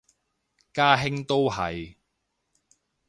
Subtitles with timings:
[0.73, 1.93] 家兄都係